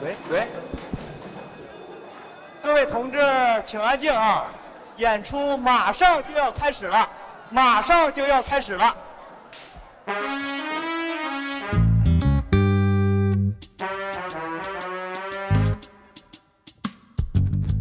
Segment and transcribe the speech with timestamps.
[0.00, 0.46] 喂喂，
[2.62, 3.18] 各位同志，
[3.64, 4.46] 请安静啊！
[4.96, 7.10] 演出马上就要开始了，
[7.50, 8.96] 马上就要开始了。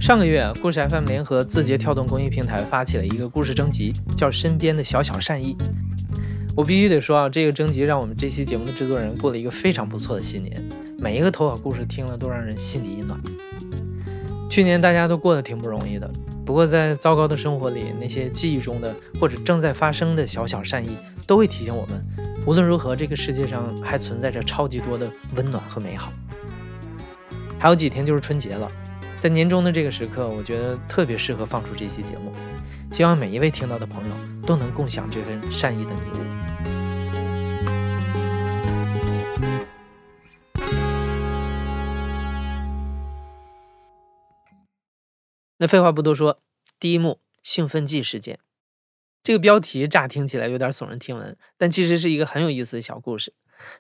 [0.02, 5.56] 上个月，故事 FM 联合字节跳动公益平台发起了一个故事征集，叫“身边的小小善意”。
[6.58, 10.87] 我必须得说啊，这个征集让我们这期节目的制作人过了一个非常不错的新年。
[11.00, 13.20] 每一个投稿故事听了都让人心里一暖。
[14.50, 16.10] 去年大家都过得挺不容易的，
[16.44, 20.98] 不过在糟糕的生活里，那些记忆中的或者正在发生的小小善意，
[21.28, 22.04] 都会提醒我们，
[22.48, 26.12] 无论如何，这个世界上还存在着超级多的温暖和美好。
[27.60, 28.72] 还有几天就是春节了。
[29.20, 32.32] 在年终的这个时刻，我觉得特别适合放出这期节目。
[32.92, 36.57] 希望每一位听到的朋友都能共享这份善意的礼物。
[45.58, 46.40] 那废话不多说，
[46.80, 48.40] 第一幕兴奋剂事件。
[49.24, 53.34] 这个标题乍听起来有点耸人听闻，但其实是一个很有意思的小故事。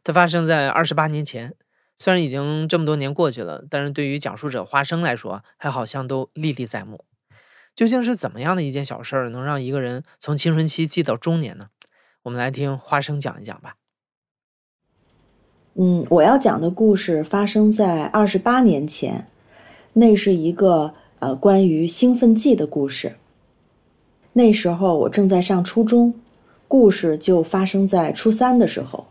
[0.03, 1.55] 它发生在二十八年前。
[1.99, 7.03] 虽然已经这么多年过去了，但是对于讲述者花生来说，还好像都历历在目。
[7.73, 11.69] 究竟是怎么样的一件小事儿，能让一个人从青春期记到中年呢？
[12.21, 13.77] 我们来听花生讲一讲吧。
[15.73, 19.27] 嗯，我要讲的故事发生在二十八年前，
[19.93, 23.15] 那是一个呃关于兴奋剂的故事。
[24.33, 26.13] 那时候我正在上初中，
[26.67, 29.05] 故事就发生在初三的时候。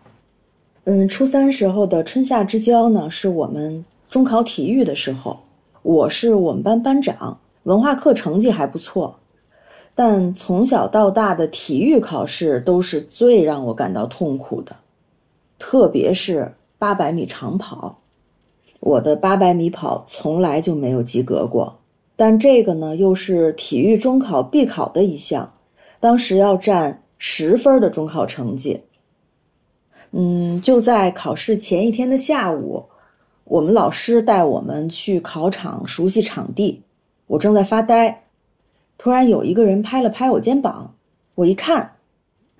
[0.84, 5.40] 嗯，初三时候的春夏之交呢，是我们中考体育的时候。
[5.82, 9.18] 我是我们班班长，文化课成绩还不错，
[9.94, 14.74] 但从小到大的体育考试都是最让我感到痛苦的，
[15.60, 17.98] 特别是八百米长跑。
[18.80, 21.76] 我的八百米跑从来就没有及格过，
[22.16, 25.52] 但这个呢，又是体育中考必考的一项，
[26.00, 28.80] 当时要占十分的中考成绩。
[30.12, 32.82] 嗯，就在考试前一天的下午，
[33.44, 36.82] 我们老师带我们去考场熟悉场地。
[37.26, 38.24] 我正在发呆，
[38.96, 40.94] 突然有一个人拍了拍我肩膀。
[41.34, 41.96] 我一看，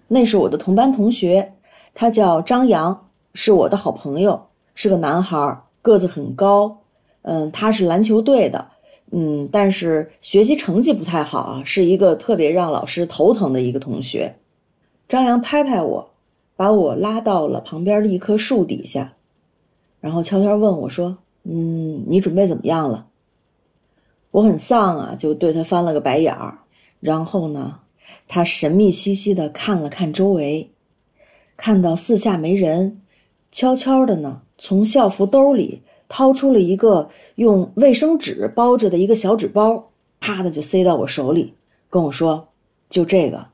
[0.06, 1.54] 那是我的同班同学，
[1.94, 6.76] 他叫张扬，是我的好朋友，是个男孩，个子很高。
[7.22, 8.66] 嗯，他是篮球队的，
[9.16, 14.36] 嗯，但是学习成绩不太好啊，是一个特别让老师头疼的一个同学。
[15.08, 16.10] 张扬拍拍我。
[16.58, 19.12] 把我拉到了旁边的一棵树底下，
[20.00, 23.06] 然后悄悄问我说：“嗯，你准备怎么样了？”
[24.32, 26.56] 我很丧啊，就对他翻了个白眼儿。
[26.98, 27.78] 然后呢，
[28.26, 30.70] 他神秘兮兮的看了看周围，
[31.58, 33.02] 看到四下没人，
[33.52, 39.90] 悄悄的呢，从校服兜里掏出了一个用卫生纸包着的一个小纸包，
[40.20, 41.54] 啪的就塞到我手里，
[41.90, 42.48] 跟我说
[42.88, 43.46] ：“就这个。”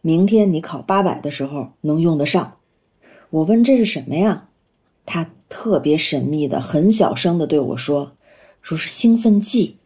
[0.00, 2.54] 明天你考八百的时候能用得上。
[3.30, 4.48] 我问这是什么呀？
[5.04, 8.12] 他特别神秘的、很小声的对我说
[8.62, 9.76] ：“说是兴奋剂，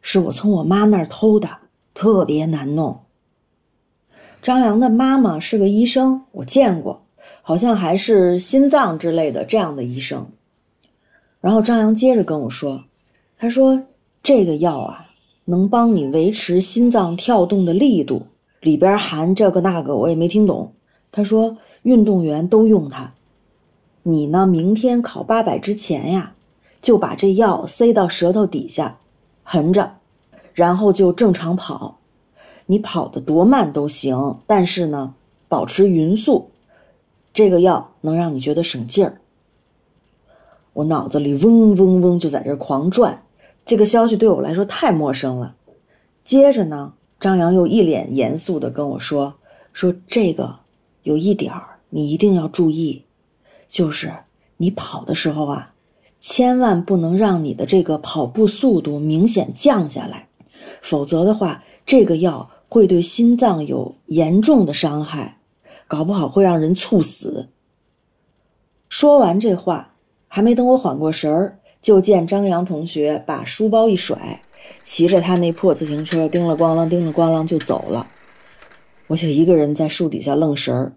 [0.00, 1.48] 是我从我妈那儿偷的，
[1.92, 3.00] 特别难弄。”
[4.40, 7.04] 张扬的妈妈是个医生，我见过，
[7.42, 10.26] 好像还是心脏之类的这样的医生。
[11.42, 12.84] 然后张扬接着跟我说
[13.36, 13.82] ：“他说
[14.22, 15.06] 这个药啊，
[15.44, 18.28] 能帮你维持心脏跳动的力度。”
[18.62, 20.72] 里边含这个那个，我也没听懂。
[21.10, 23.12] 他说运动员都用它。
[24.04, 24.46] 你呢？
[24.46, 26.32] 明天考八百之前呀，
[26.80, 28.98] 就把这药塞到舌头底下，
[29.42, 29.96] 横着，
[30.54, 31.98] 然后就正常跑。
[32.66, 35.14] 你跑得多慢都行，但是呢，
[35.48, 36.50] 保持匀速。
[37.34, 39.21] 这个药能让你觉得省劲儿。
[40.72, 43.22] 我脑子里嗡嗡嗡就在这狂转，
[43.64, 45.54] 这个消息对我来说太陌生了。
[46.24, 46.94] 接着呢？
[47.20, 49.34] 张扬又一脸严肃地跟我说
[49.72, 50.56] ：“说这个
[51.04, 53.04] 有一点儿，你一定要注意，
[53.68, 54.12] 就是
[54.56, 55.72] 你跑的时候啊，
[56.20, 60.26] 千万不能让你的这个跑步速度明显降下来，
[60.80, 65.38] 否则的话，这个药会对心脏有严重的伤害，
[65.86, 67.46] 搞不好会让人猝死。”
[68.90, 69.91] 说完这话，
[70.34, 74.40] 还没等我缓过神儿，就见张扬同学把书包一甩。
[74.82, 78.06] 骑着他那破自行车，叮了咣啷，叮了咣啷就走了。
[79.08, 80.94] 我就一个人在树底下愣神儿。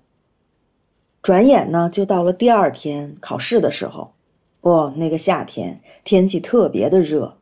[1.21, 4.13] 转眼呢，就到了第二天考试的时候。
[4.61, 7.35] 哦，那个夏天天气特别的热，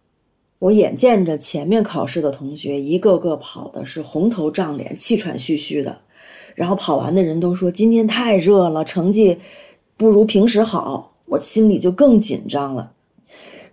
[0.57, 5.99] 我眼见着前面考试的同学一个个跑的是红头胀脸、气喘吁吁的，
[6.55, 9.37] 然后跑完的人都说今天太热了，成绩
[9.95, 11.12] 不如平时好。
[11.25, 12.91] 我心里就更紧张了。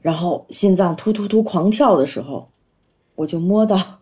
[0.02, 2.48] 然后心脏突突突狂跳的时候，
[3.14, 4.00] 我就摸到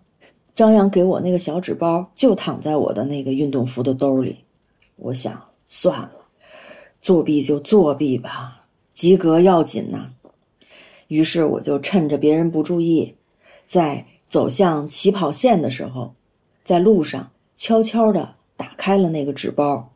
[0.54, 4.36] 张扬给我那个小纸包，就躺在我的那个运动服的兜里。
[4.96, 6.12] 我想算了，
[7.02, 8.64] 作弊就作弊吧，
[8.94, 10.10] 及格要紧呐。
[11.08, 13.14] 于是我就趁着别人不注意，
[13.66, 16.12] 在走向起跑线的时候，
[16.62, 19.90] 在路上悄悄地打开了那个纸包，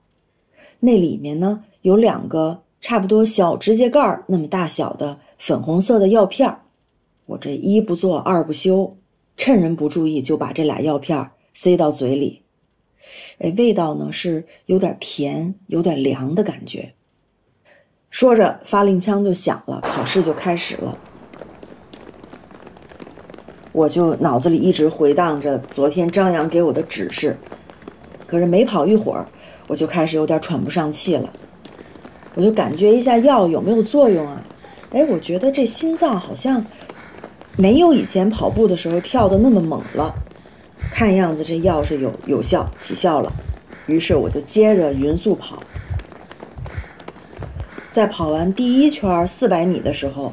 [0.80, 5.18] 那里面呢有两个差不多小指甲盖那么大小的。
[5.38, 6.54] 粉红色的药片
[7.26, 8.96] 我这一不做二不休，
[9.36, 12.42] 趁人不注意就把这俩药片塞到嘴里。
[13.38, 16.92] 哎，味道呢是有点甜，有点凉的感觉。
[18.10, 20.96] 说着，发令枪就响了，考试就开始了。
[23.72, 27.36] 我就脑子里一直回荡着昨天张扬给我的指示，
[28.26, 29.26] 可是没跑一会儿，
[29.66, 31.32] 我就开始有点喘不上气了。
[32.34, 34.42] 我就感觉一下药有没有作用啊？
[34.90, 36.64] 哎，我觉得这心脏好像
[37.56, 40.14] 没有以前跑步的时候跳的那么猛了。
[40.92, 43.32] 看样子这药是有有效起效了，
[43.86, 45.62] 于是我就接着匀速跑。
[47.90, 50.32] 在跑完第一圈四百米的时候，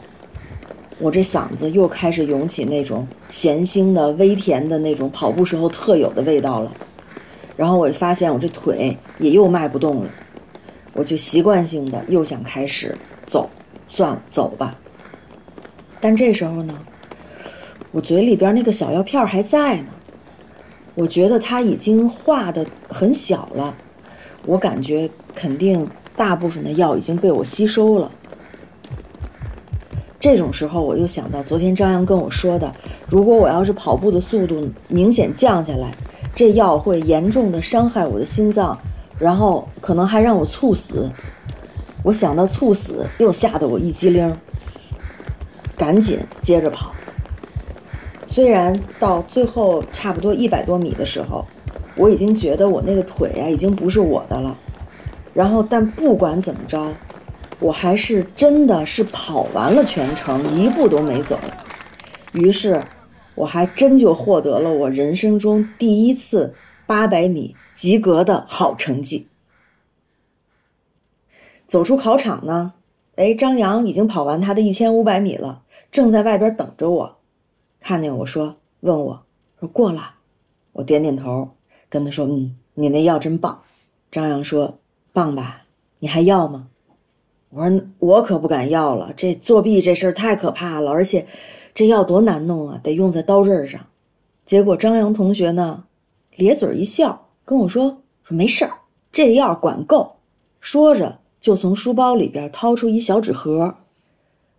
[0.98, 6.72] 我这嗓子又开始涌起那种咸腥的、微甜的那种跑步时候特有的味道了。
[7.56, 10.10] 然后我发现我这腿也又迈不动了，
[11.00, 12.94] 我就习惯性的又想开始
[13.26, 13.50] 走。
[13.88, 14.76] 算了，走吧。
[16.02, 16.78] 但这时候呢，
[17.92, 19.88] 我嘴里边那个小药片还在呢。
[20.96, 23.74] 我觉得它已经化的很小了，
[24.46, 28.12] 我感觉肯定大部分的药已经被我吸收了。
[30.20, 32.76] 这种时候，我又想到昨天张扬跟我说的，
[33.08, 35.96] 如果我要是跑步的速度明显降下来，
[36.36, 38.78] 这药会严重的伤害我的心脏，
[39.20, 41.08] 然后可能还让我猝死。
[42.02, 44.36] 我想到猝死，又吓得我一激灵，
[45.78, 46.92] 赶紧接着跑。
[48.26, 51.46] 虽然到最后差不多一百多米的时候，
[51.96, 54.58] 我已经觉得我那个腿啊已经不是我的了。
[55.34, 56.94] 然后，但不管怎么着，
[57.60, 61.38] 我还是真的是跑完了全程，一步都没走。
[62.32, 62.82] 于是，
[63.36, 66.54] 我还真就获得了我人生中第一次
[66.90, 69.28] 八百米及格的好成绩。
[71.68, 72.74] 走出考场呢，
[73.16, 77.18] 哎，张扬已经跑完他的一千五百米了，正在外边等着我。
[77.80, 79.22] 看见我说，问我
[79.60, 80.16] 说过了，
[80.72, 81.52] 我点点头，
[81.90, 83.62] 跟他说，嗯，你那药真棒。
[84.10, 84.80] 张扬说，
[85.14, 85.62] 棒吧？
[86.00, 86.70] 你还要吗？
[87.52, 91.28] 我说我可不敢要了，这作弊这事儿太可怕了，而且
[91.76, 93.80] 这药多难弄啊，得用在刀刃上。
[94.44, 95.84] 结果张扬同学呢，
[96.40, 98.74] 咧嘴一笑，跟我说说没事儿，
[99.12, 100.20] 这药管够。
[100.60, 101.20] 说着。
[101.40, 103.78] 就从书包里边掏出一小纸盒，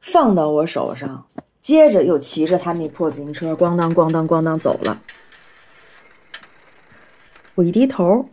[0.01, 1.27] 放到我手上，
[1.61, 5.03] 接着又骑着他那破自行车咣当咣当咣当走了。
[7.55, 8.31] 我一低头，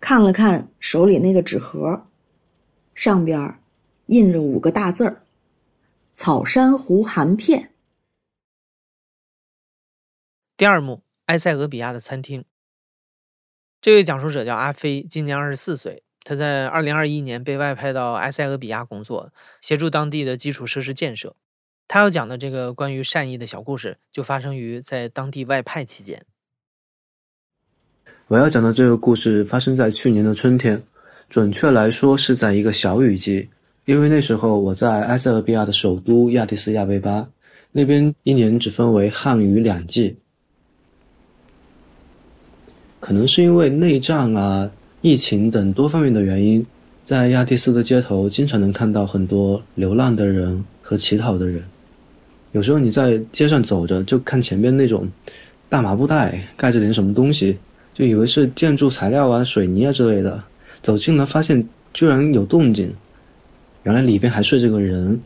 [0.00, 2.06] 看了看手里那个纸盒，
[2.94, 3.58] 上边
[4.06, 5.24] 印着五个大字儿
[6.14, 7.72] ：“草珊瑚含片。”
[10.56, 12.44] 第二幕：埃塞俄比亚的餐厅。
[13.84, 16.02] 这位讲述者叫阿飞，今年二十四岁。
[16.22, 21.36] 他在二零二一年被外派到埃塞俄比亚工作，协助当地的基础设施建设。
[21.86, 26.24] 他要讲的这个关于善意的小故事，就发生于在当地外派期间。
[28.28, 30.82] 我要讲的这个故事发生在去年的春天，
[31.28, 33.46] 准确来说是在一个小雨季，
[33.84, 37.28] 因为那时候我在埃塞俄比亚的首都亚的斯亚贝巴，
[37.70, 40.16] 那边一年只分为旱雨两季。
[43.04, 44.70] 可能是因为内战啊。
[45.02, 46.64] 疫情等多方面的原因，
[47.04, 51.62] 在亚的斯的街头经常能看到很多流浪的人和乞讨的人。
[52.52, 55.06] 有时候你在街上走着，就看前面那种
[55.68, 57.58] 大麻布袋盖着点什么东西，
[57.92, 60.42] 就以为是建筑材料啊、水泥啊之类的。
[60.80, 62.90] 走近了，发现居然有动静，
[63.82, 65.20] 原来里边还睡着个人。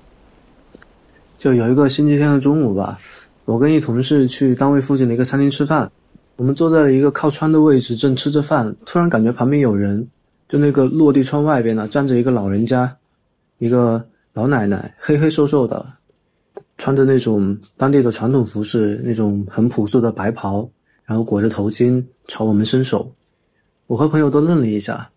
[1.39, 2.99] 就有一个星期天的中午吧，
[3.45, 5.89] 我跟一同事去单位附近的一个餐厅吃饭。
[6.39, 10.07] 我们坐在了一个靠窗的位置，正吃着饭，突然感觉旁边有人，
[10.49, 12.97] 就那个落地窗外边呢，站着一个老人家，
[13.59, 15.85] 一个老奶奶，黑黑瘦瘦的，
[16.77, 20.71] 穿着那种当地的传统服饰，那种很朴素的白袍，
[21.05, 23.13] 然后裹着头巾，朝我们伸手。
[23.89, 25.11] 我和朋友都愣了一下，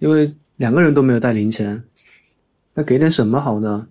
[0.00, 1.80] 因为两个人都没有带零钱，
[2.74, 3.86] 那给点什么好呢？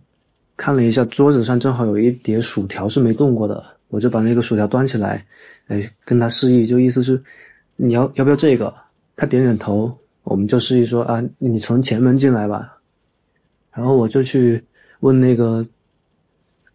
[0.57, 5.25] 看了一下桌子上，正好有一碟薯条是没动过的，我就把那个薯条端起来。
[5.67, 7.21] 哎，跟他示意，就意思是，
[7.75, 8.73] 你要要不要这个？
[9.15, 12.77] 他点点头，我们就示意说啊，你从前门进来吧。
[13.71, 14.63] 然后我就去
[14.99, 15.65] 问那个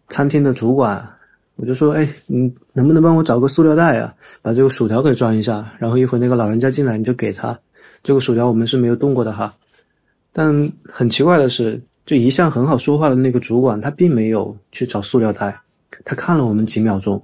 [0.09, 1.07] 餐厅的主管，
[1.55, 5.71] 我就说：“哎，你能不能帮我找个塑料袋啊，把这个薯条给装一下？
[5.77, 7.57] 然后一会那个老人家进来，你就给他
[8.01, 9.55] 这个薯条，我们是没有动过的哈。”
[10.31, 15.59] 但很奇怪的是，就一向很好说话的那个主管，他并没有去找塑料袋，
[16.05, 17.21] 他看了我们几秒钟，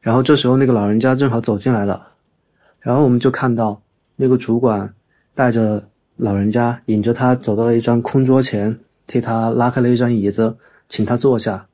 [0.00, 2.08] 然后这时候那个老人家正好走进来了，
[2.80, 3.80] 然后我们就看到
[4.16, 4.92] 那个主管
[5.34, 5.82] 带着
[6.16, 10.56] 老人家，引着他走到了一张空桌前，替他拉开了一张椅子，
[10.88, 11.66] 请他坐下，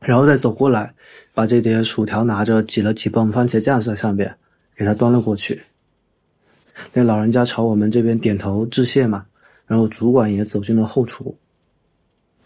[0.00, 0.94] 然后再走过来，
[1.32, 4.34] 把这碟薯条拿着挤了几泵番茄酱在上面，
[4.76, 5.62] 给他端了过去。
[6.92, 9.24] 那老人家朝我们这边点头致谢嘛。
[9.66, 11.34] 然后主管也走进了后厨。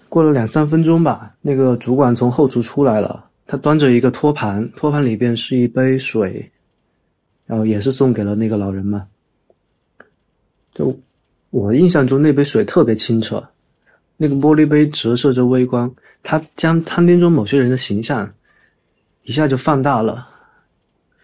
[0.08, 6.48] 过了两三分钟吧，那个主管从后厨出来了，他端着一个托盘，托盘里边是一杯水，
[7.46, 9.04] 然后也是送给了那个老人嘛。
[10.72, 10.96] 就
[11.50, 13.42] 我印象中，那杯水特别清澈，
[14.16, 18.30] 那个玻璃杯折射着微光，它将餐厅中某些人的形象
[19.22, 20.28] 一下就放大了。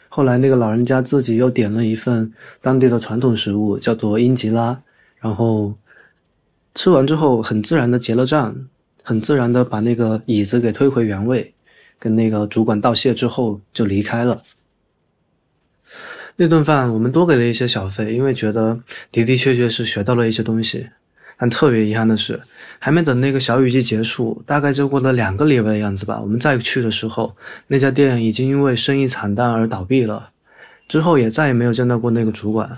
[0.08, 4.76] 后来那个老人家自己又点了一份当地的传统食物，叫做英吉拉，
[5.20, 5.72] 然后。
[6.76, 8.52] 吃完之后，很自然的结了账，
[9.04, 11.53] 很自然的把那个椅子给推回原位，
[12.04, 14.42] 跟那个主管道谢之后就离开了。
[16.36, 18.78] 那顿饭我们多给了一些小费，因为觉得
[19.10, 20.86] 的的确确是学到了一些东西。
[21.38, 22.38] 但特别遗憾的是，
[22.78, 26.20] 还没等那个小雨季结束，大概就过了两个礼拜的样子吧。
[26.20, 27.34] 我们再去的时候，
[27.66, 30.28] 那家店已经因为生意惨淡而倒闭了，
[30.88, 32.70] 之后也再也没有见到过那个主管。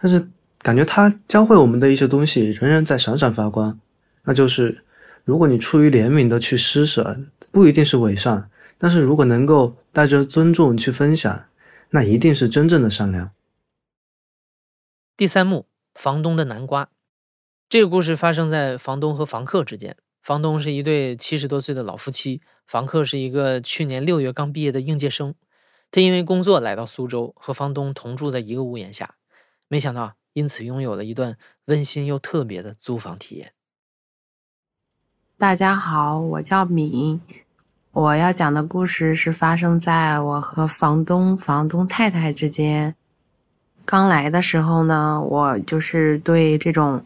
[0.00, 0.26] 但是。
[0.64, 3.78] 感觉他教会我们的一些东西仍然在闪闪发光，
[4.22, 4.82] 那就是，
[5.22, 7.14] 如果你出于怜悯的去施舍，
[7.54, 11.48] 不一定是伪善；但是如果能够带着尊重去分享，
[11.90, 13.30] 那一定是真正的善良。
[15.16, 16.90] 第三幕，房东的南瓜。
[17.68, 19.96] 这个故事发生在房东和房客之间。
[20.20, 25.36] 房东是一对七十多岁的老夫妻，房客是一个去年六月刚毕业的应届生。
[25.92, 29.14] 他因为工作来到苏州，和房东同住在一个屋檐下，
[29.68, 30.16] 没想到。
[30.32, 33.52] 因此，拥有了一段温馨又特别的租房体验。
[35.36, 37.20] 大家好，我叫敏，
[37.94, 42.92] 我要讲的故事是发生在我和房东、房东太太之间。
[43.84, 47.00] 刚来的时候呢，我就是对这种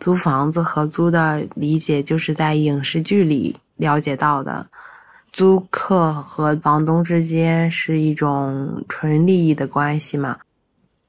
[0.00, 4.66] 租房子合租的理解，就是在影视剧里了解到的，
[5.32, 10.36] 租客和房东之间是一种纯利益的关系嘛。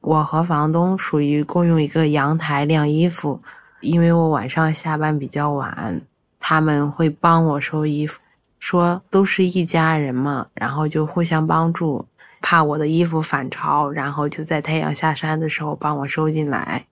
[0.01, 3.41] 我和房东属于共用一个阳台晾衣服，
[3.81, 5.99] 因为我晚上下班比较晚，
[6.39, 8.19] 他们会帮我收衣服，
[8.63, 12.07] 说都是一家人嘛，然后就互相帮助，
[12.41, 16.85] 怕我的衣服反潮，然后就在太阳下山的时候帮我收进来。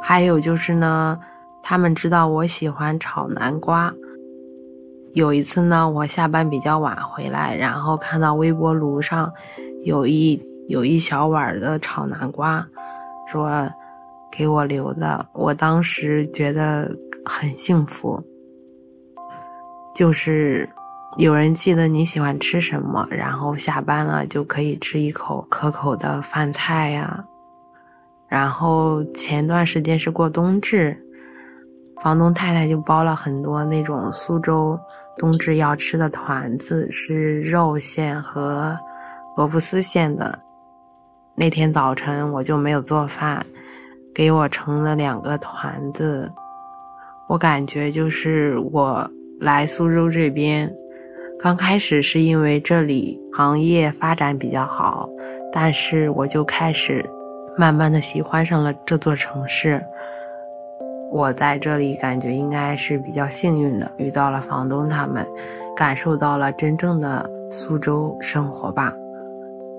[0.00, 1.18] 还有就是呢，
[1.60, 3.92] 他们知道我喜欢炒南瓜。
[5.14, 9.32] 有一次呢，我下班比较晚回来，然后看到微波炉上
[9.82, 12.64] 有一有一小碗的炒南瓜，
[13.26, 13.68] 说
[14.30, 15.26] 给我留的。
[15.32, 16.90] 我当时觉得
[17.24, 18.22] 很幸福，
[19.94, 20.68] 就是
[21.16, 27.24] 有人记得你喜欢吃什么，然后下班了就可以吃一口可口的饭菜呀。
[28.28, 30.96] 然后前段时间是过冬至，
[32.02, 34.78] 房东太太就包了很多那种苏州。
[35.16, 38.78] 冬至要吃的团子是肉馅和
[39.36, 40.38] 萝卜丝馅的。
[41.34, 43.44] 那天早晨我就没有做饭，
[44.18, 46.28] 给我盛了两个团子。
[47.28, 49.08] 我感觉就是我
[49.38, 50.68] 来苏州这边，
[51.38, 55.08] 刚开始是因为这里行业发展比较好，
[55.52, 57.08] 但是我就开始
[57.56, 59.80] 慢慢的喜欢上了这座城市。
[61.12, 65.24] 我在这里感觉应该是比较幸运的，遇到了房东他们，
[65.76, 68.92] 感受到了真正的苏州生活吧。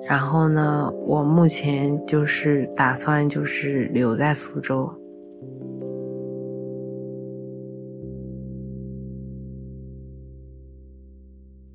[0.07, 4.91] 然后呢，我目前就是打算就是留在苏州。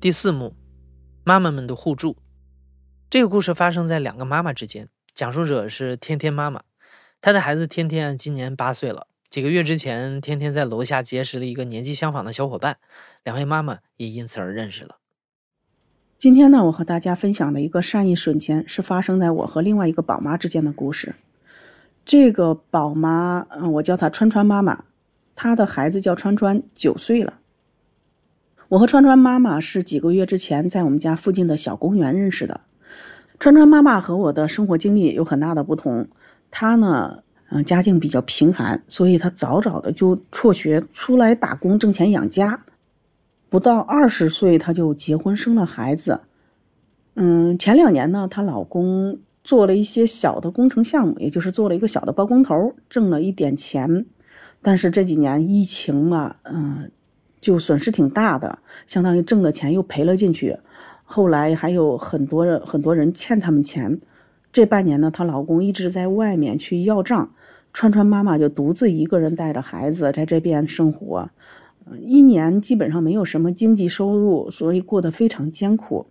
[0.01, 0.53] 第四幕，
[1.23, 2.17] 妈妈们的互助。
[3.09, 6.61] 这个故事发生在两个妈妈之间，讲述者是天天妈妈，
[7.21, 9.07] 她的孩子天天今年八岁了。
[9.29, 12.77] 几个月之前，天天在楼下结识了一个年纪相仿的小伙伴，
[13.23, 14.97] 两位妈妈也因此而认识了。
[16.25, 21.13] 今天呢，我和大家分享的一个善意瞬间，是发生在我和另外一个宝妈之间的故事。
[22.03, 24.85] 这个宝妈，嗯，我叫她川川妈妈，
[25.35, 27.35] 她的孩子叫川川，九岁了。
[28.69, 32.61] 我和川川妈妈是几个月之前在我们家附近的小公园认识的。
[33.37, 36.07] 川川妈妈和我的生活经历有很大的不同，
[36.49, 37.19] 她呢。
[37.51, 42.64] 嗯、家境比较贫寒，所以她早早的就辍学出来打工挣钱养家。
[43.49, 46.21] 不到二十岁，她就结婚生了孩子。
[47.15, 54.05] 嗯，前两年呢，她老公做了一些小的工程项目，也就是做了一个小的包工头，挣了一点钱。
[54.61, 56.91] 但是这几年疫情嘛，嗯、
[57.39, 60.57] 就损失挺大的，相当于挣的钱又赔了进去。
[61.03, 64.01] 后来还有很多人很多人欠他们钱。
[64.51, 67.31] 这半年呢，她老公一直在外面去要账，
[67.71, 71.29] 川川妈妈就独自一个人带着孩子在这边生活。
[71.85, 76.07] 呃一年基本上没有什么经济收入，所以过得非常艰苦。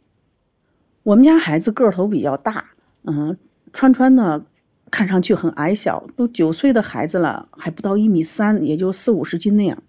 [1.03, 2.65] 我们家孩子个头比较大，
[3.05, 3.37] 嗯，
[3.73, 4.47] 川川呢
[4.91, 9.83] 看上去很矮小，都九岁的孩子了，还不到一米三，也就四五十斤那样。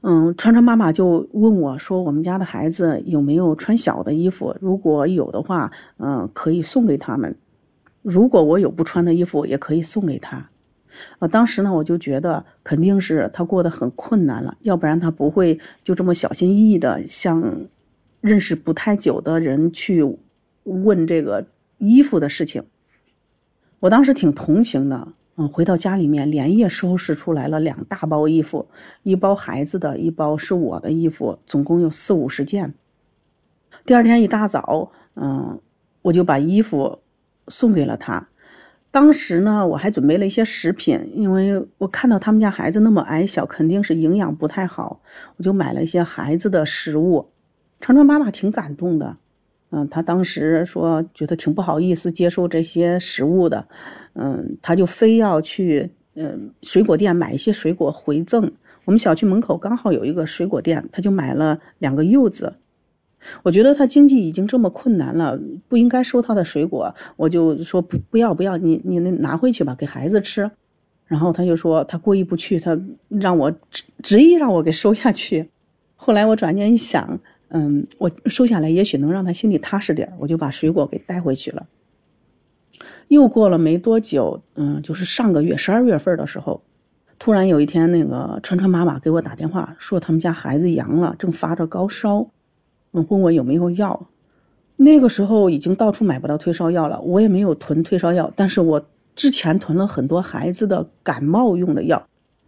[0.00, 4.56] 嗯，川川妈妈就问我说：“我们家的孩子有没有穿小的衣服？
[4.60, 7.32] 如果有的话，嗯，可以送给他们；
[8.02, 10.48] 如果我有不穿的衣服，也可以送给他。”
[11.18, 17.66] 呃，当时呢，我就觉得肯定是他过得很困难了，要不然他不会就这么小心翼翼的向
[18.20, 20.02] 认识不太久的人去
[20.64, 21.46] 问这个
[21.78, 22.62] 衣服的事情。
[23.80, 28.66] 我当时挺同情的，嗯，回到家里面连夜收拾出来了两大包衣服，
[29.04, 32.74] 一包孩子的，一包是我的衣服，总共有四五十件。
[33.86, 35.60] 第二天一大早，嗯，
[36.02, 36.98] 我就把衣服
[37.46, 38.28] 送给了他。
[38.90, 45.00] 当时呢，我还准备了一些食品，因为我看到他们家孩子那么矮小，肯定是营养不太好，
[45.36, 47.28] 我就买了一些孩子的食物。
[47.80, 49.16] 川川妈妈挺感动的，
[49.70, 53.68] 嗯，她当时说觉得挺不好意思接受这些食物的，
[54.14, 58.50] 嗯，她就非要去嗯水果店买一些水果回赠。
[58.86, 62.54] 我们小区门口刚好有一个水果店，她就买了两个柚子。
[63.42, 70.50] 我觉得他经济已经这么困难了，不应该收他的水果，我就说不不要不要，你你那拿回去吧，给孩子吃。
[71.06, 75.48] 然后他就说他过意不去，他让我执执意让我给收下去。
[75.96, 81.66] 后来我转念一想，嗯，我收下来也许能让他心里踏实点，我就把水果给带回去了。
[83.08, 86.60] 又过了没多久，嗯，就是上个月十二月份的时候，
[87.18, 92.28] 突然有一天，那个川川妈妈给我打电话说他们家孩子阳了，正发着高烧。
[92.92, 94.08] 嗯，问我有没有药。
[94.76, 102.00] 那个时候已经到处买不到退烧药了，我也没有囤退烧药，但是我之前囤了很多孩子的感冒用的药，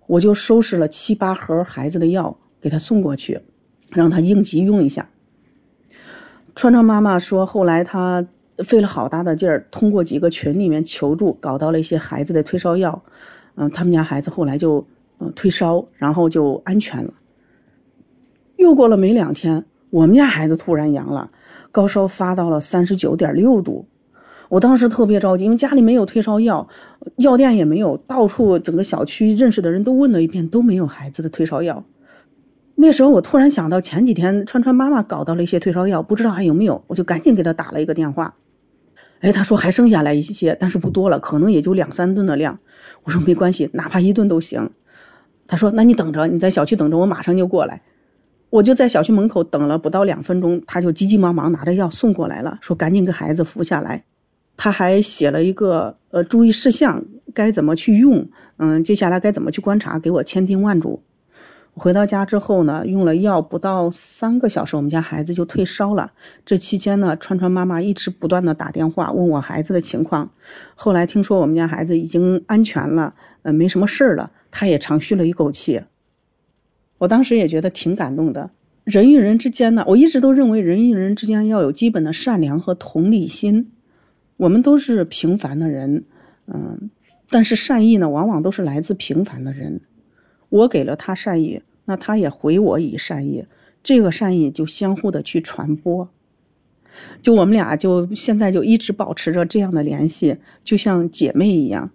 [0.06, 3.40] 我就收拾了七八盒孩子的药给他送过去，
[3.90, 5.08] 让他应急用一下。
[6.54, 8.24] 川川妈妈说，后来她
[8.58, 13.02] 费了好大的劲儿，通过几个群里面求助，搞到了一些孩子的退烧药。
[13.56, 14.86] 嗯，他们家孩子后来就
[15.18, 17.12] 嗯退烧，然后就安全了。
[18.56, 19.64] 又过了没两天。
[19.90, 21.30] 我们家孩子突然阳了，
[21.72, 23.86] 高烧发到了三十九点六度，
[24.48, 26.68] 我当时特别着急，因为家里没有退烧药，
[27.16, 31.84] 药店也没有，到处整个小区认识的人都问了一遍，都没有孩子的退烧药。
[32.76, 38.34] 那时候我突然想到前几天川川妈妈搞到了一些退烧药，不知道还有没有，我就赶紧给她打了一个电话。
[39.20, 42.58] 哎，她说还剩下来一些，但是不多了，可能也就两三吨的量。
[43.02, 44.70] 我说没关系，哪怕一顿都行。
[45.46, 47.82] 她说那你等着，你在小区等着，我马上就过来。
[48.50, 54.04] 我就在小区门口等了不到两分钟，他就急急忙忙拿着药送过来了，说赶紧给孩子服下来。
[54.56, 61.02] 他还写了一个呃注意事项，该怎么去用，嗯，接下来该怎么去观察，给我千叮万嘱。
[61.72, 66.12] 回到家之后呢，用了药不到三个小时，我们家孩子就退烧了。
[66.44, 70.28] 这期间呢，川川妈妈一直不断的打电话问我孩子的情况。
[70.74, 75.80] 后来听说我们家孩子已经安全了，呃，没什么事儿了，他也长吁了一口气。
[77.00, 78.50] 我当时也觉得挺感动的。
[78.84, 83.72] 人与人之间呢，我一直都认为人与人之间要有基本的善良和同理心。
[84.36, 86.04] 我们都是平凡的人，
[86.46, 86.90] 嗯，
[87.28, 89.80] 但是善意呢，往往都是来自平凡的人。
[90.48, 93.44] 我给了他善意，那他也回我以善意，
[93.82, 96.08] 这个善意就相互的去传播。
[97.22, 101.90] 就我们俩就现在就一直保持着这样的联系，就像姐妹一样，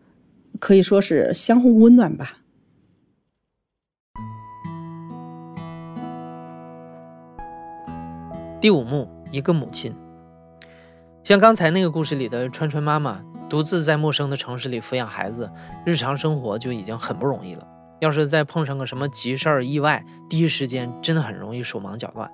[0.60, 2.40] 可以说是相互温暖吧。
[8.66, 9.96] 第五幕，一个母亲。
[11.24, 15.52] 像刚才那个故事里的川川妈妈，独自在陌生的城市里抚养孩子，
[15.86, 17.68] 日常生活就已经很不容易了。
[18.00, 22.28] 要是再碰上个什么急事儿、意外，第一时间真的很容易手忙脚乱。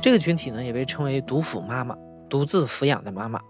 [0.00, 1.96] 这个群体呢，也被称为独抚妈妈，
[2.28, 3.40] 独自抚养的妈妈。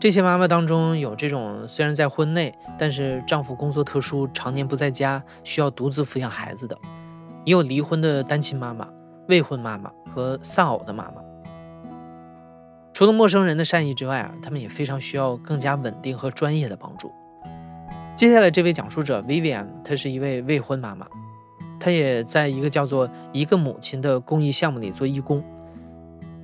[0.00, 6.74] 这些妈妈当中有这种虽然在婚内，但是丈夫工作特殊，常年不在家，需要独自抚养孩子的；
[7.44, 8.88] 也有离婚的单亲妈妈、
[9.30, 11.22] 未婚妈妈和丧偶的妈妈。
[12.92, 17.10] 除了陌生人的善意之外啊，他们也非常需要更加稳定和专业的帮助。
[18.14, 21.06] 接下来这位讲述者 Vivian，她是一位未婚妈妈，
[21.78, 25.42] 她也在一个叫做“一个母亲”的公益项目里做义工。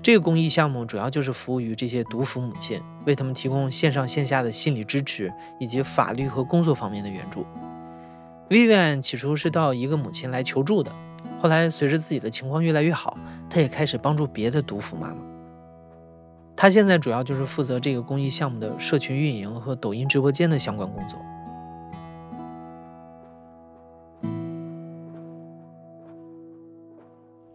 [0.00, 7.44] 这个公益项目主要就是服务于这些独扶母亲，为他们提供线上线下的心理支持以及法律和工作方面的援助。
[8.48, 10.92] Vivian 起初是到一个母亲来求助的，
[11.38, 13.16] 后来随着自己的情况越来越好，
[13.48, 15.16] 他也开始帮助别的独扶妈妈。
[16.56, 21.18] 他现在主要就是负责这个公益项目的社群运营和抖音直播间的相关工作。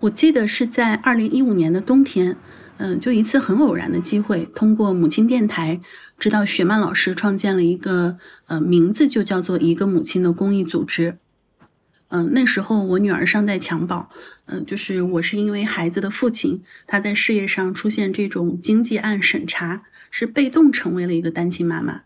[0.02, 2.38] 我记得是在二零一五年的冬天，
[2.78, 5.80] 嗯，就一次很偶然的机会，通过母亲电台，
[6.18, 8.18] 知道雪曼老师创建了一个，
[8.48, 11.18] 呃，名字就叫做“一个母亲”的公益组织。
[12.14, 14.10] 嗯，那时候我女儿尚在襁褓，
[14.48, 22.02] 嗯，就是我是因为孩子的父亲他在事业上出现这种经济案审查，是被动成为了一个单亲妈妈。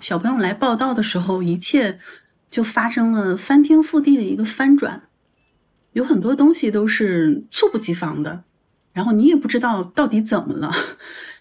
[0.00, 1.98] 小朋友来报道的时候，一切
[2.50, 5.08] 就发生了翻天覆地的一个翻转。
[5.92, 8.44] 有很多东西都是猝不及防的，
[8.94, 10.72] 然后你也不知道到底怎么了，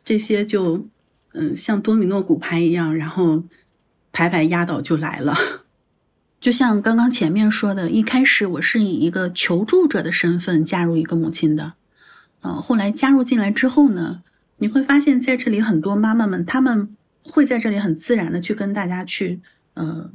[0.04, 0.88] 这些就
[1.32, 3.46] 嗯像多米诺骨牌一样，然后
[4.12, 5.63] 排排压倒就来了。
[6.44, 11.76] 就像刚刚前面说的，一开始我是以一个求助者的身份加入一个母亲的，
[12.42, 14.24] 呃，后来加入进来之后呢，
[14.58, 19.40] 你会发现在这里很多妈妈们，她们会在这里很自然的去跟大家去
[19.76, 20.12] 呃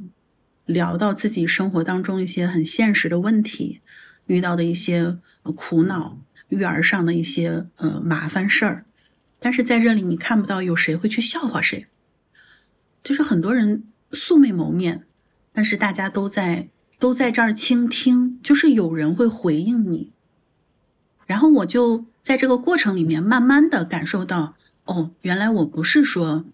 [0.67, 3.81] 聊到自己生活当中一些很现实的问题。
[4.27, 5.17] 遇到的一些
[5.55, 8.85] 苦恼、育儿上的一些呃麻烦事儿，
[9.39, 11.87] 但是在这里你看不到有谁会去笑话谁，
[13.01, 15.05] 就是很多人素未谋面，
[15.59, 16.69] 但是大家都在
[16.99, 20.13] 都在这儿倾听，就是有人会回应你。
[21.25, 26.45] 然后我就在这个过程里面慢慢的感受到，哦，原来我不是说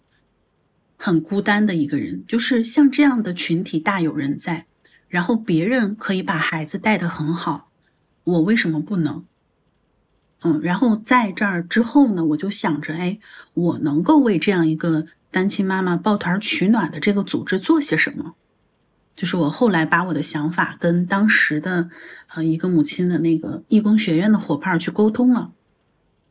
[0.97, 4.65] 很孤单的一个人，就是像这样的群体大有人在。
[5.07, 7.69] 然后别人可以把孩子带得很好，
[8.23, 9.23] 我为什么不能？
[10.41, 13.19] 嗯，然后在这儿之后呢，我就想着，哎，
[13.53, 18.33] 我能够为这样一个单亲妈妈抱团取暖的这个组织做些什么？
[19.15, 21.89] 就是我后来把我的想法跟当时的
[22.35, 25.51] 呃一个母亲的那个义工学院的伙伴去沟通了，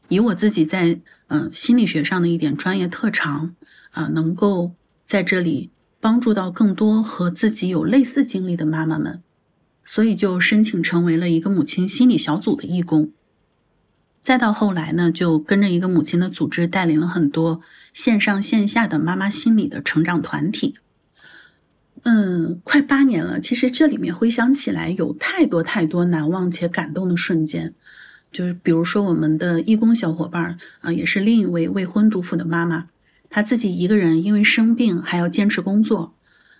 [0.08, 3.54] 以我自己在嗯心理学上的一点专业特长
[3.90, 4.72] 啊，能够
[5.06, 5.70] 在这里。
[6.00, 9.22] 帮助到更多和自己有类似经历的妈妈们，
[9.86, 13.10] 所以就申请成为了一个母亲心理小组的义工。
[14.20, 17.62] 再到后来呢，就跟着一个母亲的组织带领了很多
[17.94, 20.76] 线上线下的妈妈心理的成长团体。
[22.04, 27.74] 嗯，快八年了，其实这里面回想起来有太多太多难忘且感动的瞬间，
[28.30, 32.88] 就是比如说我们的义工小伙伴儿啊，也是另一位未婚独妇的妈妈。
[33.30, 36.14] 她自己一个人因为生病还要坚持工作，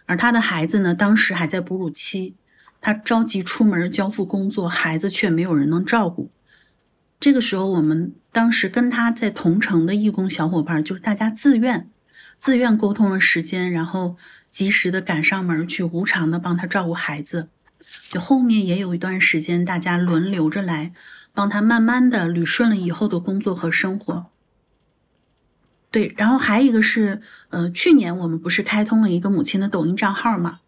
[0.06, 2.34] 而她的孩子呢，当时还在哺乳期，
[2.80, 6.30] 她着急出门交付工作，孩子却没有人能照顾。
[7.20, 11.88] 这个时候，我们当时跟她在同城的义工小伙伴，就是大家自愿、
[12.38, 14.16] 自愿沟通了时间，然后
[14.54, 17.48] 及时的赶上门去无偿的帮他照顾孩子。
[18.08, 20.92] 就后面也有一段时间，大家轮流着来
[21.32, 24.26] 帮他，慢慢的捋顺了以后的工作和生活。
[25.90, 30.60] 对，然后还有一个是，呃，去年我们不是开通了一个母亲的抖音账号嘛，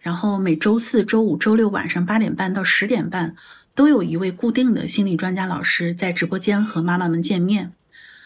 [0.00, 3.36] 然后每周四周五周六晚上八点半到十点半，
[3.74, 7.72] 都有一位固定的心理专家老师在直播间和妈妈们见面，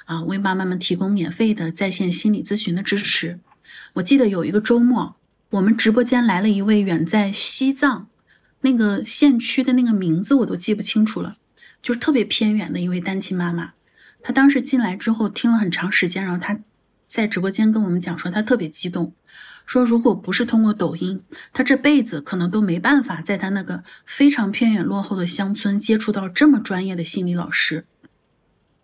[0.07, 3.41] 啊，为妈妈们提供免费的在线心理咨询的支持。
[3.99, 5.17] 我记得有一个周末，
[5.51, 8.09] 我们直播间来了一位远在西藏
[8.61, 11.37] 那个县区的那个名字我都记不清楚了，
[11.83, 13.73] 就是特别偏远的一位单亲妈妈。
[14.23, 16.61] 他当时进来之后听了很长时间，然后他
[17.09, 19.13] 在直播间跟我们讲说，他特别激动，
[19.67, 27.85] 说如果不是通过抖音，他这辈子可能都没办法在他那个非常偏远落后的乡村接触到这么专业的心理老师。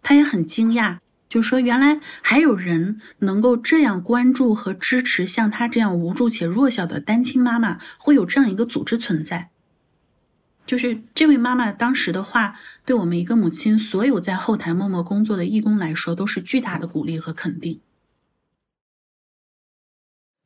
[0.03, 0.99] 他也很惊讶，
[1.35, 9.51] 就说原来还有人能够这样关注和支持像她这样无助且弱小的单亲妈妈，会有这样一个组织存在。
[10.65, 17.81] 就是这位妈妈当时的话，对我们一个母亲，所有在后台默默工作的义工来说，都是巨大的鼓励和肯定。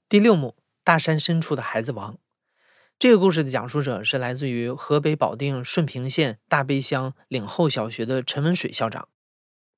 [0.08, 2.16] 第六幕：大山深处的孩子王。
[2.98, 9.06] 这个故事的讲述者是来自于河北保定顺平县大悲乡岭后小学的陈文水校长，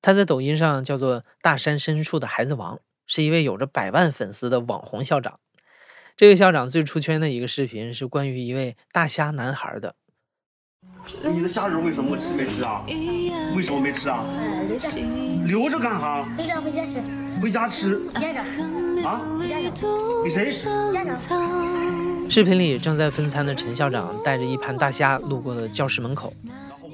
[0.01, 5.39] 他在抖音上叫做“大山深处的孩子王”，是一位有着百万粉丝的网红校长。
[6.17, 9.95] 这个校长最出圈的一个视频是关于一位大虾男孩的。
[11.23, 12.83] 你的虾仁为什么吃没吃啊？
[13.55, 14.23] 为什么没吃啊？
[14.67, 14.89] 留着。
[15.45, 16.27] 留着干啥？
[16.37, 17.01] 留着回家吃。
[17.41, 18.09] 回家吃。
[18.13, 18.45] 家长。
[19.03, 19.21] 啊？
[20.23, 20.55] 给谁？
[20.91, 21.17] 家长
[22.29, 26.33] 视频里正在分餐的陈校长带着一盘大虾路过了教室门口，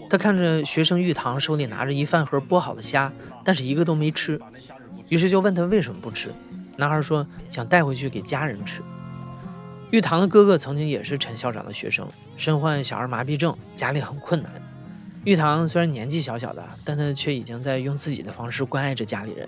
[0.09, 3.11] 他看着学生玉堂手里拿着一饭盒剥好的虾，
[3.43, 4.39] 但是一个都没吃，
[5.09, 6.29] 于是就问他为什么不吃。
[6.77, 8.81] 男孩说想带回去给家人吃。
[9.91, 14.51] 玉堂的哥哥曾经也是陈校长的学生，身患小儿麻痹症，家里很困难。
[15.23, 19.47] 玉堂虽然年纪小小的，但他却已经在用自己的方式关爱着家里人。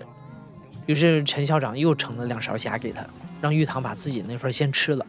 [0.86, 3.04] 于是陈校长又盛了两勺虾给他，
[3.40, 5.06] 让玉堂把自己那份先吃了。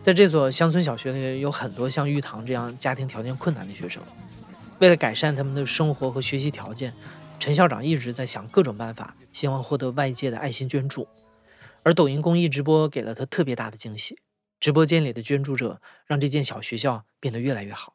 [0.00, 4.02] 在这所乡村小学里，有很多像玉堂这样家庭条件困难的学生。
[4.78, 6.92] 为了改善他们的生活和学习条件，
[7.38, 11.08] 陈校长一直在想各种办法，希望获得外界的爱心捐助。
[11.82, 14.18] 而抖音公益直播给了他特别大的惊喜，
[14.60, 17.94] 直播间里的捐助者让这间小学校变得越来越好。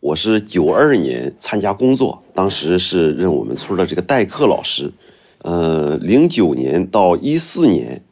[0.00, 4.92] 我是九二年参加工作，当时是任我们村的这个代课老师，
[5.38, 8.04] 呃，零九年到一四年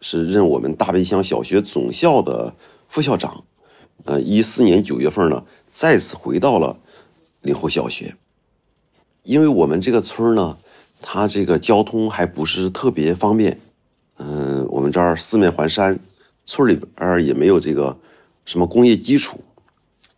[0.00, 2.54] 是任我们大北乡小学总校的
[2.86, 3.44] 副校长，
[4.04, 6.78] 呃，一四年九月份呢再次回到了
[7.40, 8.14] 岭后小学，
[9.22, 10.58] 因为我们这个村呢，
[11.00, 13.58] 它这个交通还不是特别方便，
[14.18, 15.98] 嗯，我们这儿四面环山，
[16.44, 17.98] 村里边也没有这个
[18.44, 19.40] 什么工业基础。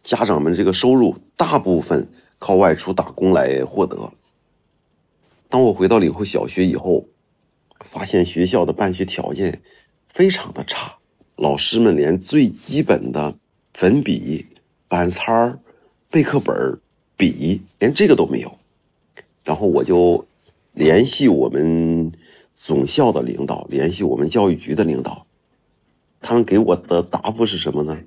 [0.03, 4.12] 家长们这个收入大部分靠外出打工来获得。
[5.49, 7.07] 当我回到岭后小学以后，
[7.79, 9.62] 发现学校的办学条件
[10.05, 10.97] 非常的差，
[11.37, 13.38] 老师们连最基本的
[13.73, 14.47] 粉笔、
[14.94, 15.59] 板擦儿、
[16.09, 16.78] 备课本儿、
[17.16, 18.57] 笔，连这个都没有。
[19.42, 20.24] 然后我就
[20.72, 22.12] 联系我们
[22.54, 25.26] 总校的领导，联系我们教育局的领导，
[26.20, 27.98] 他们给我的答复是什么呢？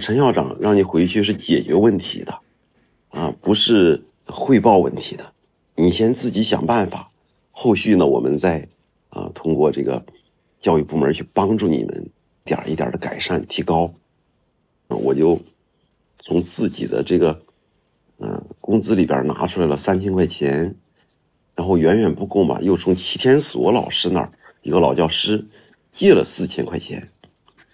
[0.00, 2.38] 陈校长让你回去是解决问题的，
[3.10, 5.30] 啊，不是汇报问题的。
[5.74, 7.10] 你先自己想办法，
[7.50, 8.66] 后续呢，我们再
[9.10, 10.02] 啊通过这个
[10.58, 12.08] 教育部门去帮助你们，
[12.44, 13.92] 点一点的改善提高。
[14.88, 15.38] 我就
[16.18, 17.42] 从自己的这个
[18.18, 20.74] 嗯工资里边拿出来了三千块钱，
[21.54, 25.46] 然后远远不够嘛，又从齐天锁老师那儿一个老教师
[25.90, 27.10] 借了四千块钱。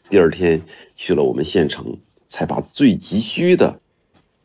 [0.09, 0.63] 第二天
[0.95, 1.99] 去了我们县城。
[2.33, 3.81] 才把最急需的，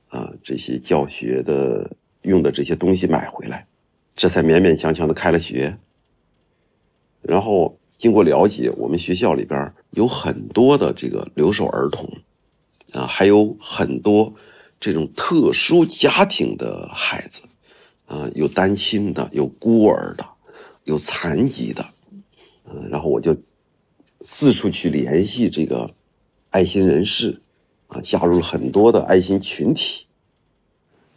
[0.08, 1.88] 啊，这些教学的
[2.24, 3.68] 用的这些东西买回来，
[4.16, 5.78] 这才勉勉强强的开了学。
[7.22, 12.10] 然后经过了解，我们学校里边有很多的这个留守儿童，
[12.96, 14.34] 啊，还有很多
[14.80, 17.42] 这种特殊家庭的孩子，
[18.06, 20.26] 啊，有单亲的，有孤儿的，
[20.86, 21.86] 有残疾的，
[22.66, 23.36] 嗯，然后我就
[24.22, 25.94] 四处去联系这个
[26.50, 27.42] 爱心人士。
[27.88, 30.08] 啊，加入了很多的爱心群体，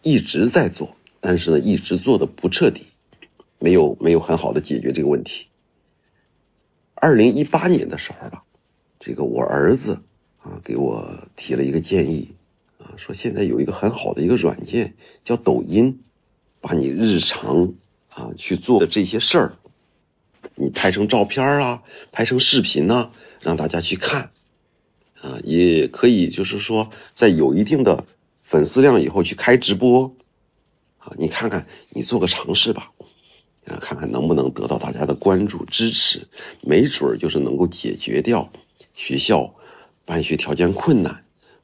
[0.03, 2.83] 一直在做，但是呢，一直做的不彻底，
[3.59, 5.47] 没有没有很好的解决这个问题。
[6.93, 8.45] 二零一八年的时候吧，
[9.01, 9.99] 这个我儿子
[10.43, 12.31] 啊给我提了一个建议，
[12.79, 16.01] 啊，说现在有一个很好的一个软件叫抖音，
[16.61, 17.73] 把你日常
[18.11, 19.57] 啊去做的这些事儿，
[20.55, 24.31] 你拍成照片啊，拍成视频呢，让大家去看。
[25.21, 28.05] 啊，也可以，就是说，在有一定的
[28.41, 30.15] 粉丝量以后去开直播，
[30.99, 32.93] 啊，你看看，你做个尝试吧，
[33.67, 36.25] 啊，看看能不能得到大家的关注支持，
[36.61, 38.49] 没准儿就是能够解决掉
[38.95, 39.53] 学校
[40.09, 41.13] 办学条件困难，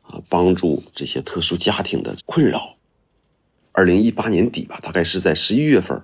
[0.02, 2.76] 啊，帮助这些特殊家庭的困扰。
[3.72, 5.98] 二零一八年底吧，大概是在十一月份，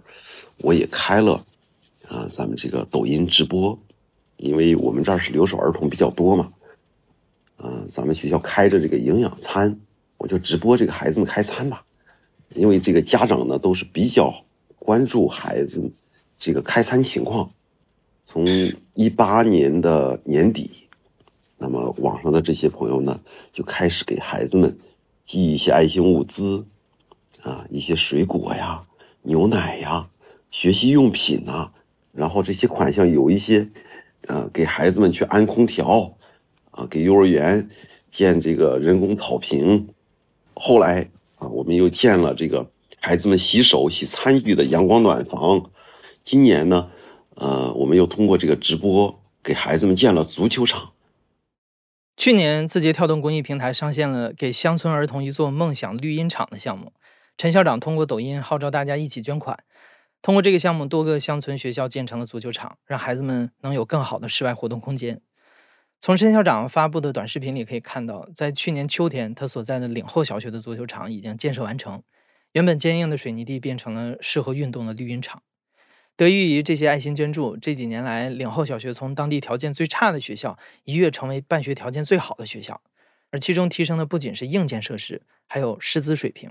[0.62, 1.44] 我也开了
[2.08, 3.78] 啊，咱们这个抖音直播，
[4.38, 6.50] 因为我们这儿是留守儿童比较多嘛。
[7.58, 9.78] 嗯，咱们学校开着这个营养餐，
[10.16, 11.84] 我就直播这个孩子们开餐吧。
[12.54, 14.34] 因为这个家长呢都是比较
[14.78, 15.92] 关注孩子
[16.38, 17.50] 这个开餐情况。
[18.22, 18.46] 从
[18.94, 20.70] 一八年的年底，
[21.62, 23.20] 那么网上的这些朋友呢
[23.52, 24.78] 就开始给孩子们
[25.26, 26.64] 寄一些爱心物资，
[27.42, 28.82] 啊，一些水果呀、
[29.22, 30.08] 牛奶呀、
[30.50, 31.70] 学习用品呐，
[32.12, 33.68] 然后这些款项有一些，
[34.26, 36.16] 呃，给孩子们去安空调。
[36.72, 37.68] 啊，给幼儿园
[38.12, 39.88] 建这个人工草坪，
[40.54, 42.70] 后来啊，我们又建了这个
[43.00, 45.68] 孩子们洗手、洗餐具的阳光暖房。
[46.22, 46.88] 今年呢，
[47.34, 50.90] 呃，我们又通过这个直播给孩子们建了足球场。
[52.16, 56.92] 去年，字节跳动公益平台上线了给乡村儿童一座梦想绿茵场的项目。
[57.38, 59.58] 陈校长通过抖音号召大家一起捐款，
[60.20, 65.22] 通过这个项目，多个乡村学校建成了足球场，让孩子们能有更好的室外活动空间。
[65.98, 72.02] 从陈校长发布的短视频里可以看到，在去年秋天，他所在的岭后小学的足球场已经建设完成，
[72.52, 75.42] 原本坚硬的水泥地变成了适合运动的绿茵场。
[76.16, 82.80] 得益于这些爱心捐助，这几年来，岭后小学从当地条件最差的学校一跃成为办学条件最好的学校。
[83.30, 86.50] 而其中提升的不仅是硬件设施，还有师资水平。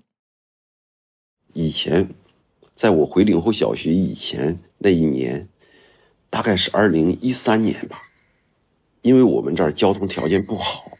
[1.54, 2.10] 以前，
[2.74, 5.50] 在我回岭后小学以前那一年，
[6.30, 8.02] 大概是二零一三年吧，
[9.02, 10.98] 因为我们这儿交通条件不好，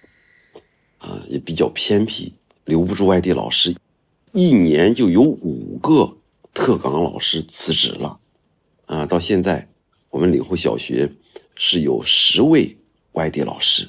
[0.98, 2.34] 啊，也比较偏僻，
[2.66, 3.74] 留不住外地老师，
[4.34, 6.18] 一年就有五个
[6.54, 8.20] 特岗老师辞职了。
[8.90, 9.68] 啊，到现在，
[10.10, 11.12] 我们岭后小学
[11.54, 12.76] 是有十位
[13.12, 13.88] 外地老师，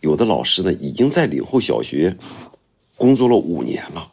[0.00, 2.16] 有的老师呢已经在岭后小学
[2.96, 4.10] 工作了五年了。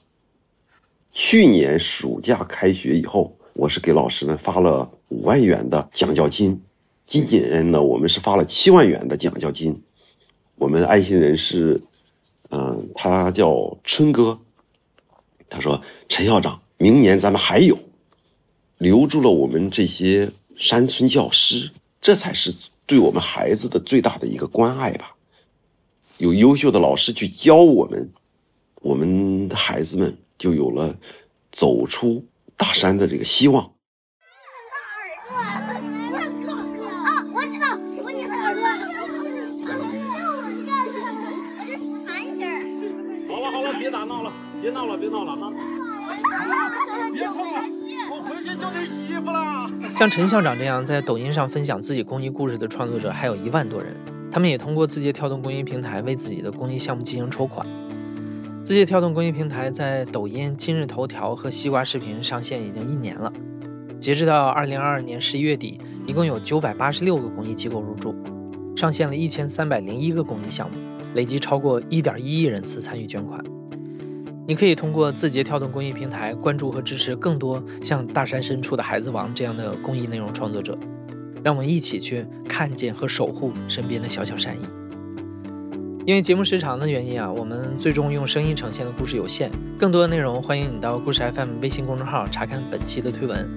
[1.12, 6.62] 去年暑假开学以后，我是给老师们发了五万元的奖教金，
[7.08, 9.82] 今年呢，我们是发了七万元的奖教金。
[10.54, 11.82] 我们爱心人士，
[12.52, 14.40] 嗯，他叫春哥，
[15.50, 17.76] 他说：“陈校长，明年咱们还有。”
[18.78, 22.54] 留住了我们这些山村教师，这才是
[22.86, 25.16] 对我们孩子的最大的一个关爱吧。
[26.18, 28.10] 有优秀的老师去教我们，
[28.82, 30.96] 我们的孩子们就有了
[31.52, 33.75] 走出大山的这个希望。
[48.86, 49.70] 衣服了。
[49.98, 53.96] 像陈校长这样在抖音上分享自己公益故事的创作者还有一万多人，
[54.32, 57.66] 他们也通过字节跳动公益平台为自己的公益项目进行筹款。
[58.64, 63.32] 字节跳动公益平台在抖音、今日头条和西瓜视频上线已经一年了，
[64.00, 68.16] 截止到二零二二年十一月底，一共有九百八十六个公益机构入驻，
[68.76, 70.78] 上线了一千三百零一个公益项目，
[71.14, 73.40] 累计超过一点一亿人次参与捐款。
[74.48, 80.78] 你可以通过字节跳动公益平台关注和支持更多像大山深处的孩子王这样的公益内容创作者，
[81.44, 84.60] 让我们一起去看见和守护身边的小小善意。
[86.06, 93.50] 因为节目时长的原因啊，我们最终用声音呈现的故事有限，更多的内容欢迎你到故事 FM 微信公众号查看本期的推文，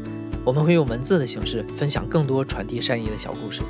[0.42, 3.60] 我们会用文字的形式分享更多传递善意的小故事。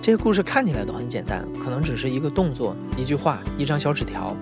[0.00, 4.36] 这些故事看起来都很简单，可能只是一个动作、一句话、一张小纸条。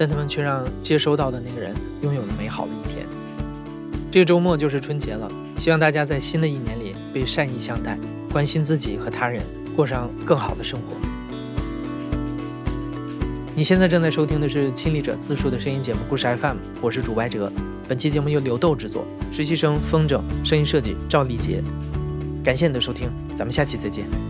[0.00, 3.06] 但他们却让接收到的那个人拥有了美好的一天。
[4.10, 7.98] 这个周末就是春节了，希望大家在新的一年里被善意相待，
[8.32, 9.42] 关心自己和他人，
[9.76, 10.96] 过上更好的生活。
[13.54, 17.52] 你现在正在收听的是亲历者自述的声音节目《故事 FM》，我是主白哲。
[17.86, 21.62] 本期节目由刘豆制作，实习生风筝，声音设计赵丽杰。
[22.42, 24.29] 感谢你的收听，咱们下期再见。